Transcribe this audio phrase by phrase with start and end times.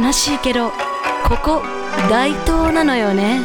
[0.00, 0.70] 悲しいけど
[1.24, 1.60] ここ
[2.08, 3.40] 大東なのよね。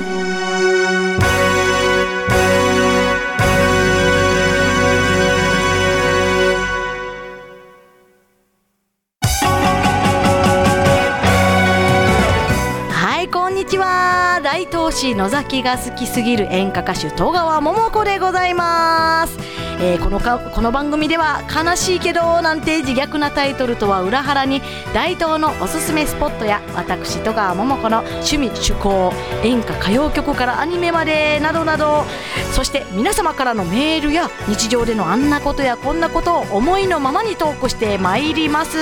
[12.91, 14.39] はいこんにちは。
[14.43, 19.39] 大東市野崎が好きすぎる演歌歌手戸川桃子でございます、
[19.85, 24.61] えーこのかこの番組では「悲しいけど」なんて自虐なタイトルとは裏腹に
[24.93, 29.11] 大東のおすすめスポットや私戸川桃子の趣味趣向
[29.43, 32.05] 演歌歌謡曲からアニメまでなどなど
[32.53, 38.77] そして皆様からのメールや日常でのあんなことやこんなことを思いのままにトークしてまいります。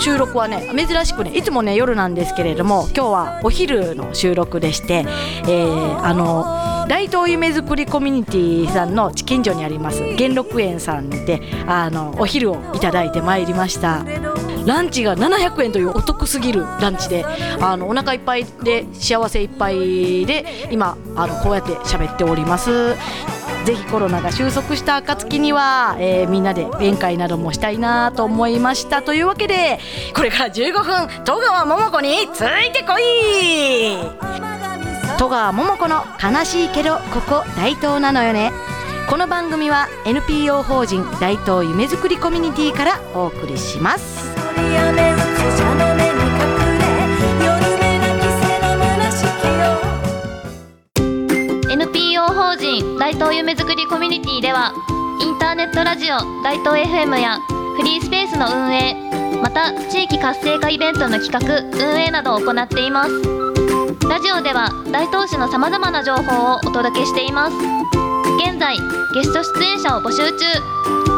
[0.00, 5.04] 収録はね珍しくねいつもね夜なんですけれども今日はお昼の収録でして、
[5.44, 14.04] えーあの大東夢づくりコミュニティさんの近所にあります元禄園さんであのお昼をいただいてまいりました。
[14.66, 17.24] ランチが700円というお得すぎるランチで
[17.60, 22.94] あのお腹いっぱいで幸せいっぱいで今あのこうやって喋っております。
[23.64, 29.78] ぜひコロナが収束した暁には、えーみんなで宴会などもしたいなと思いましたというわけで
[30.14, 33.98] これから15分戸川桃子についてこい。
[35.18, 38.50] 戸川桃子の悲しいけどここ大東なのよね。
[39.08, 44.34] この番組は NPO 法人大東夢づくりコミュニティからお送りします
[53.42, 54.72] 人大東夢づくりコミュニティでは
[55.20, 57.38] インターネットラジオ大東 FM や
[57.76, 58.94] フリースペースの運営
[59.42, 63.10] また地域活性化イベントの企画運営などを行っています。
[64.08, 67.56] ラジオでは大東市のさまざまな情報をお届けしています。
[68.46, 68.76] 現在
[69.12, 70.44] ゲスト出演者を募集中。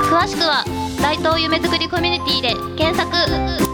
[0.08, 0.64] 詳しくは
[1.02, 3.73] 大東夢づくりコミュニティで検索。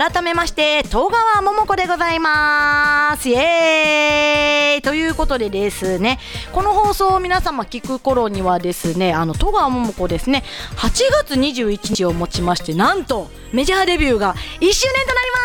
[0.00, 3.28] 改めまして戸川桃子でございます。
[3.28, 4.82] イエーイ。
[4.82, 6.18] ということでですね
[6.54, 10.42] この放送を皆様聞く頃にはですねあの戸川桃子ですね
[10.76, 15.38] 8月21日をもちましてなんとメジャーデビューが1周年となりま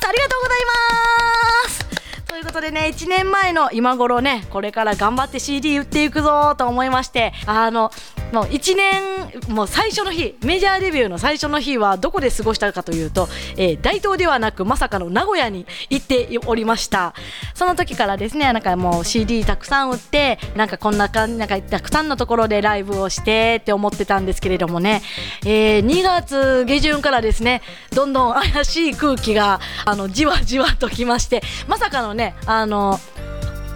[0.00, 0.08] す。
[0.08, 2.24] ありがとうございます。
[2.24, 7.90] ということでね1年前の今頃ねこれから頑張って CD 売っていくぞと思いましてあの
[8.32, 9.02] もう1年
[9.48, 17.14] もう最初の日メジャーデビューの最初の日はどこで過ごしたかというと、えー大東ではなくまさかの名古屋に行っておりました。
[17.54, 25.02] その時からですねなんかもう CD たくさん売ってなんかこんな感じなんかたくさんのところでライブをしてって思ってたんですけれどもね、
[25.46, 27.62] えー2月下旬からですね
[27.94, 32.98] どんどん怪しい空気があのじわじわときましてまさかのねあの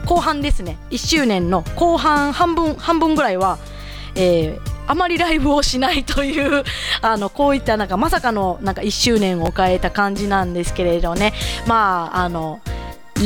[0.07, 3.59] 後半ですね1周年の後半半分半分ぐらいは、
[4.15, 6.65] えーあまりライブをしないという
[7.01, 11.33] あのこういったなんかまさかのなんか1周年を迎えた感じなんですけれどね。
[11.67, 12.61] まああの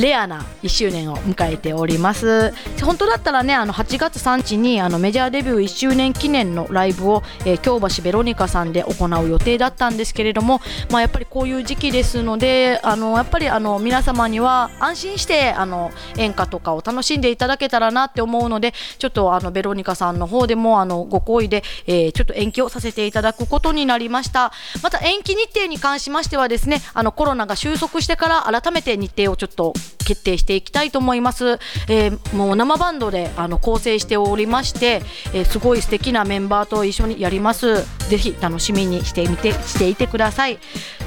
[0.00, 2.52] レアな1周年を迎えております。
[2.82, 24.52] 本当だったらねあの8月3日にあのメジャーデビュー1周年記念のライブを、えー京橋ベロニカさんで行う予定だったんですけれども、まあ、やっぱりこういう時期ですのであのやっぱりあの皆様には安心してあの演歌とかを楽しんでいただけたらなって思うのでちょっとあのベロニカさんの方でもあのご好意で、えーちょっと延期をさせていただくことになりました。
[24.82, 29.74] また延期日程に関しましてはですねあのコロナが収束してから改めて日程をちょっと
[30.04, 31.58] 決定していきたいと思います、
[31.88, 35.02] えーもう生バンドであの構成しておりまして、
[35.32, 37.84] えーすごい素敵なメンバーと一緒にやります。
[38.08, 40.58] ぜひ楽しみにしてみてしていてください。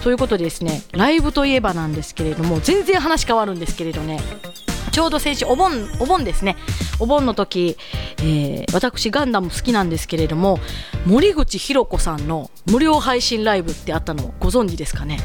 [0.03, 4.19] ということでですねライブといえばなんですけれども全然話変わるんですけれどね
[4.91, 6.55] ちょうど先週お盆お盆ですね。
[6.99, 7.77] お盆の時、
[8.19, 10.59] えー私ガンダム好きなんですけれども
[11.05, 15.19] 森口博子さんの無料配信ライブってあったのご存知ですかね？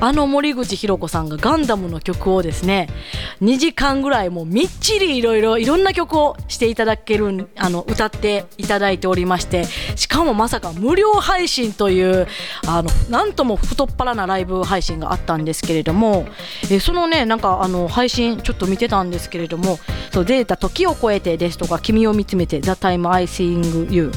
[0.00, 2.88] あの森口博子さんがガンダムの曲をですね
[3.40, 9.64] 2時間ぐらいもうみっちりいろいろいろんな曲をしていただけるあの歌っていただいておりまして
[9.96, 12.26] しかもまさか無料配信という
[12.66, 16.26] あのなんとも太っ腹なライブ配信があったんですけれども、
[16.70, 19.78] えそのねなんかあの配信ちょっと見てたんですけれども
[20.12, 24.10] そうデータ時を超えてですとか君を見つめて The Time I Sing You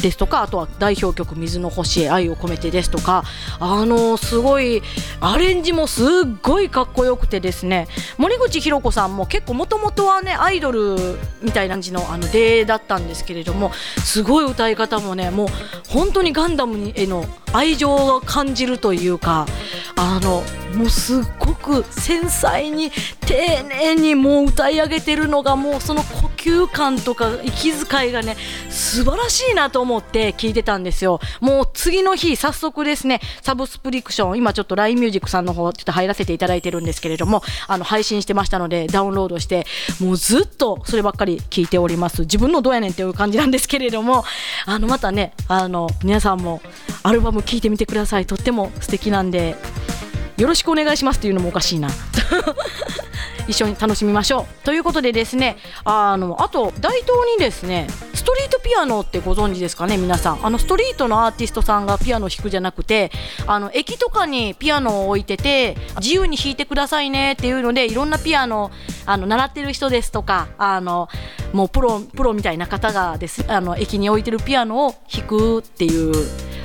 [0.00, 3.24] ですとかあとは代表曲「水の星へ愛を込めて」ですとか
[3.58, 4.82] あのすごい
[5.20, 6.06] アレンジもすっ
[6.42, 13.70] ごいかっこよくてですね森口博子さんも結構もともとはねアイドルみたいな感じのあの出だったんですけれども
[14.04, 15.48] すごい歌い方もねもう
[15.88, 19.46] 本当にガンダムへの愛情を感じるというか
[19.96, 20.42] あの
[20.74, 22.90] もうすっごく繊細に
[23.20, 28.36] 丁寧にもう歌い上げてるのがもうその呼吸感とか息遣いがね
[28.70, 31.20] 素晴らしいなと思って聞いてたんですよ。
[31.40, 39.66] もう次の日早速ですねサブスプリクション今ちょっと LINE ミュージックさんの方ちょっと入らせていただいてるんですけれどもあの配信してましたのでダウンロードして
[40.00, 42.22] もうずっとそればっかり聞いております。
[42.22, 44.24] 自分のどうやねんっていう感じなんですけれども
[44.64, 46.62] あのまたねあの皆さんも
[47.02, 48.26] アルバム聴いてみてください。
[48.26, 49.56] とっても素敵なんで
[50.38, 51.90] よろしくお願いしますっていうのもおかしいな。
[53.48, 54.64] 一緒に楽しみましょう。
[54.64, 60.46] ということでですねあのあと大東にですねストリートピアノってご存知ですかね皆さん。
[60.46, 63.10] あのストリートのアーティストさんがピアノを弾くじゃなくて
[63.46, 68.70] あの駅とかにピアノを置いてて自由に弾いてくださいねっていうのでいろんなピアノ
[69.06, 71.08] あの習ってる人ですとかあの
[71.52, 76.12] もうプロプロみたいな方がですあの駅に置いてるピアノを弾くっていう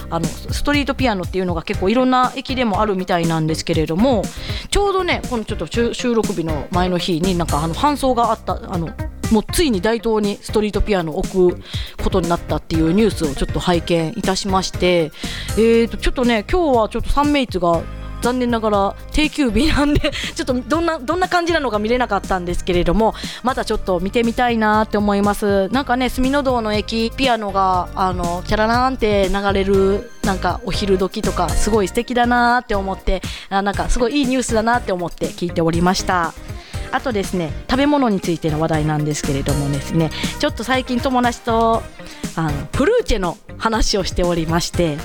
[0.10, 4.24] あのストリートピアノっていうのが結構いろんな駅でもあるみたいなんですけれども
[4.70, 8.90] ちょうどねこのちょっと収録日の前の日になんかあの搬送があったあの
[9.32, 11.64] もうついに大東にストリートピアノを置く
[12.04, 15.12] ことになったっていうニュースをちょっと拝見いたしまして、
[15.58, 17.82] えー、とちょっとね今日はちょっとサンメイツが
[18.24, 36.34] 残念ながら定休日なんで ちょっとどんなどんな感じなのか見れなかったんですけれどもまたちょっと見てみたいなって思いますなんかね住の堂の駅ピアノがあのチャララーンって流れるなんかお昼時とかすごい素敵だなって思ってあなんかすごいいいニュースだなって思って聞いておりました。
[36.94, 41.82] あとですね食べ物についての話題なんですけれどもですねちょっと最近友達と
[42.36, 44.98] あのフルーチェの話をしておりまして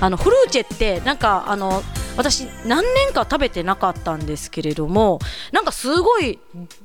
[0.00, 1.82] あのフルーチェってなんかあの
[2.16, 5.18] 私何年か食べてなかったんですけれども
[5.52, 6.38] なんかすごい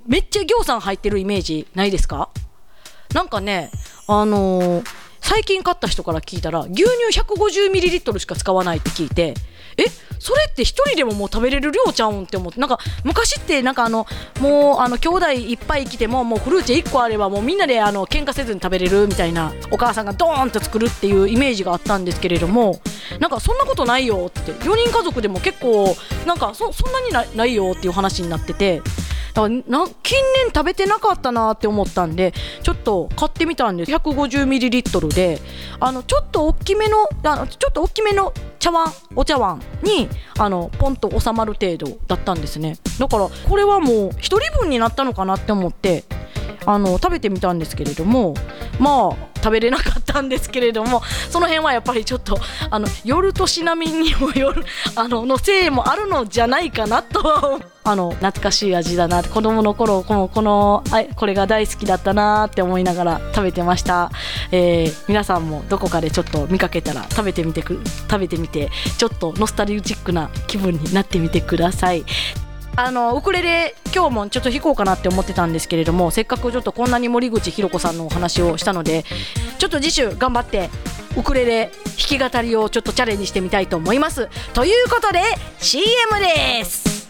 [0.08, 2.30] めっちゃ餃子入ってるイメージないですか？
[3.14, 3.72] なんかね
[4.08, 4.86] あのー
[5.28, 9.34] 最近買った人から聞いたら牛乳 150ml しか使わないって聞いて
[9.78, 9.84] え
[10.20, 14.08] それって1人でももう食べれる量ちゃうんって思ってなんか昔ってなんかあの
[14.40, 22.80] もうあの兄弟いっぱい来てももうフルーチェ1個あればもうみんなであの喧嘩せずに食べれるみたいなお母さんがドーンと作るっていうイメージがあったんですけれども
[23.20, 25.96] なんかそんなことないよって4人家族でも結構
[26.26, 28.82] なんかそんなになないよっていう話になってて
[29.36, 32.34] だな近年食べてなかったなって思ったんで
[32.64, 33.92] ちょっと買ってみたんです。
[33.92, 35.40] 150ml で
[35.80, 40.08] あのちょっと大きめのあのちょっと大きめの茶碗お茶碗に
[40.40, 42.78] あのポンと収まる程度だったんですね。
[42.98, 46.06] だからこれはもう1人分になったのかなって思って
[46.66, 48.36] あの食べてみたんですけれども
[48.80, 52.40] まあ食べれなかったんですけれどもその辺はやっぱりちょっと
[52.72, 54.56] あの夜年並みにもよ
[54.98, 64.10] あののせいもあるのじゃないかなと あの懐かしい味だな子供の頃このこのあこれが大好きだったなって思いながら食べてました、
[64.52, 72.04] えー皆さんもどこかでちょっと見かけたら食べてみてく食べてみてちょっとノスタルジックな気分になってみてください。
[72.78, 79.06] あのウクレレ今日もちょっと弾こうかなって思ってたんですけれどもせっかくちょっとこんなに森口博子さんのお話をしたので
[79.58, 80.70] ちょっと次週頑張って
[81.18, 84.28] ウクレレ弾き語りをちょっとチャレンジしてみたいと思います。
[84.54, 85.22] ということで
[85.60, 85.86] CM
[86.20, 87.08] です。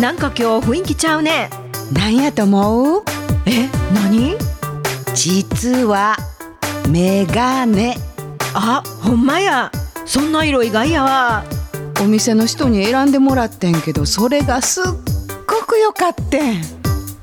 [0.00, 1.50] なんか今日雰囲気ちゃうね。
[1.92, 3.02] なんやと思う？
[3.46, 4.36] え何？
[5.14, 6.16] 実は
[6.90, 7.96] メガネ。
[8.52, 9.70] あほんまや。
[10.06, 11.44] そんな色意外やわ。
[12.02, 14.84] お店の人に選んでもらってんけどそれがすっ
[15.46, 16.62] ごく良かってん。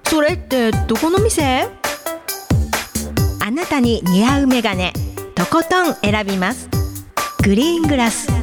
[0.05, 1.67] それってどこの店？
[3.45, 4.93] あなたに似合うメガネ
[5.35, 6.69] とことん選びます。
[7.43, 8.36] グリーングラス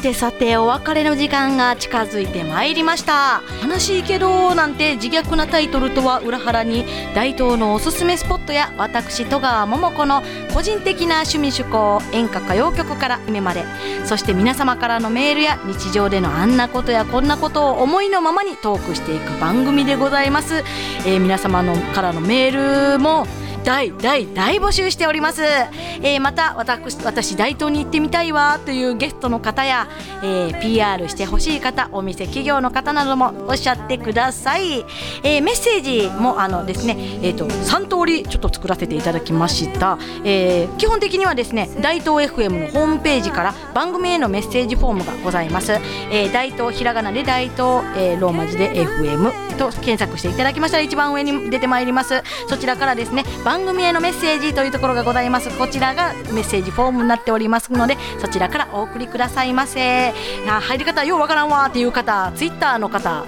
[0.00, 3.42] てさてお別れの時間が近づいてまいりました。
[3.62, 10.22] 悲しいけどなんて自虐なタイトルとは裏腹に大東のおすすめスポットや私戸川桃子の
[10.54, 13.64] 個人的な趣味趣向演歌歌謡曲から夢まで
[14.04, 20.64] そして皆様からのメールや日常でのあんなことやこんなことを思いのままにトークしていく番組でございます、
[21.06, 23.26] えー皆様のからのメールも
[23.64, 28.58] 大大大募集しております、えーまた私私大東に行ってみたいわ。
[28.64, 29.86] というゲストの方や、
[30.22, 34.84] えー PR してほしい方お店企業の方などもおっしゃってください、
[35.22, 52.22] えーメッセージもあのですねえっ、と3通りちょっと作らせていただきました、えー基本的にはですね大東 FM のホームページから番組へのメッセージフォームがございます、えー大東ひらがなで大東、えーローマ字で FM と検索していただきましたら一番上に出てまいります。
[52.48, 55.50] そちらからですね番組へのメッセージというところがございます。
[55.58, 60.12] こちらがメッセージフォームになっておりますのでそちらからお送りくださいませ。
[60.48, 63.24] あ入り方ようわからんわっていう方ツイッターの方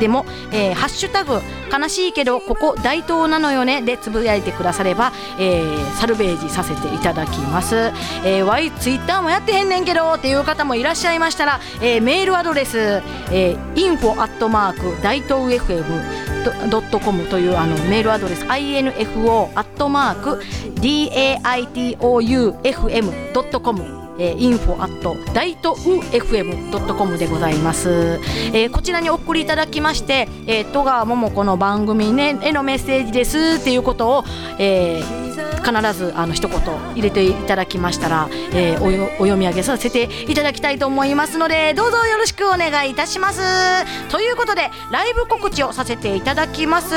[0.00, 1.40] でも、えーハッシュタグ
[1.70, 7.76] 悲しいけどここ大東なのよねでつぶやいてくだされば、えーサルベージさせていただきます、
[8.24, 12.78] えー、ワイツイッターもやってへんねんけどっていう方もいらっしゃいましたら、えーメールアドレス、
[13.30, 16.31] えー、info アットマーク大東 FM
[16.70, 20.42] ドットコムというあのメールアドレス info アットマーク
[20.80, 28.20] daitoufm ドットコムえー、info at 大東 FM.com でございます、
[28.52, 34.24] えーこちらにお送りいただきまして、えー、戸川桃子の番組、ね、へのメッセージですっていうことを、
[34.58, 43.40] えー必ずあの一言入れていただきましたら、えーお読み上げさせていただきたいと思いますのでどうぞよろしくお願いいたします。
[44.10, 46.94] ということでライブ告知をさせていただきます、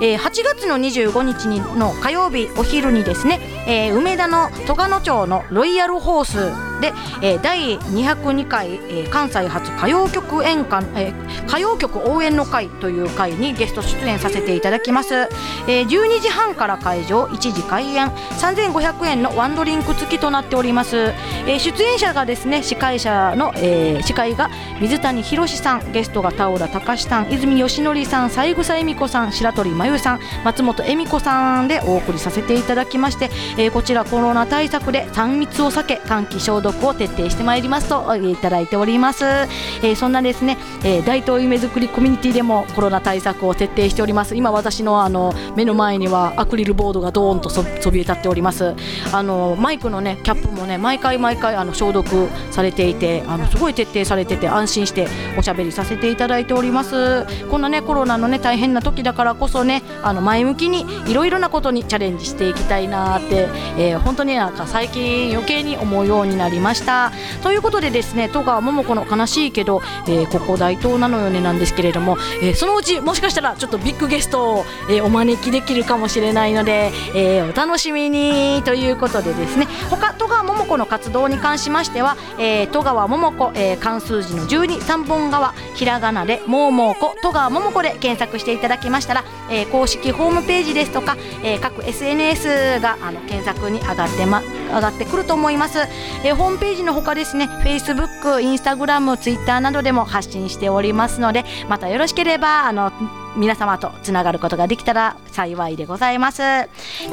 [0.00, 6.92] えー8月の25日の火曜日お昼にですね、えー梅田の戸賀野町のロイヤルホースで、
[7.22, 18.08] えー第202回、えー関西発歌謡曲演歌、えー歌謡曲応援の会という会にゲスト出演させていただきます、えー12時半から会場1時開演。
[18.40, 44.34] 3500円のワンドリンク付きとなっております、えー出演者がですね司会者の、えー司会が水谷博さんゲストが田浦隆さん泉義則さん三枝恵美子さん白鳥真由さん松本恵美子さんでお送りさせていただきまして、えーこちらコロナ対策で3密を避け換気消毒を徹底してまいりますとえーいただいております、えーそんなですね、えー大東夢作りコミュニティでもコロナ対策を徹底しております。
[44.34, 48.74] 今私のあの目の前にはアクリルボードがドーンとそそびえ立っております。
[49.12, 55.08] あのマイクのねキャップもね毎回毎回あの消毒されていてあのすごい徹底されてて安心して
[55.38, 57.24] おしゃべりさせていただいております。
[57.50, 67.12] こんなねコロナのね大変な時だからこそねあの前向きにいろいろなことにチャレンジしていきたいなって、えー本当になんか最近余計に思うようになりました。
[67.42, 78.62] ということでですね戸川桃子の悲しいけど、えーここ大東なのよねなんですけれども、えーそのうちもしかしたらちょっとビッグゲストを、えーお招きできるかもしれないので、えーお楽しみに。
[78.64, 94.42] ということでですね他戸川桃子の活動に関しましては、えー戸川桃子、えー漢数字の12三本川ひらがなでもうもこ戸川桃子で検索していただきましたら、えー公式ホームページですとか、えー各 SNS があの検索に上がってま
[94.74, 95.78] 上がってくると思います、
[96.24, 102.92] えーホームページのほかですね Facebook、Instagram、Twitter などでも発信しておりますのでまたよろしければあの
[103.36, 106.42] 皆様とつながることができたら幸いでございます。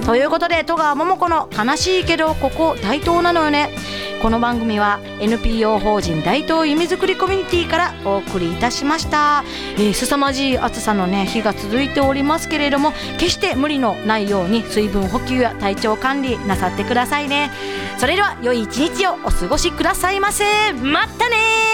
[0.05, 3.71] ということで戸川桃子の悲しいけどここ大東なのよね。
[4.23, 9.43] この番組は NPO 法人大東夢づくりコミュニティからお送りいたしました、
[9.75, 17.51] えー、凄まじい暑さのね日が続いておりますけれども決して無理のないように水分補給や体調管理なさってくださいね。
[17.97, 20.45] それでは良い一日をお過ごしくださいませ。
[20.71, 21.72] またね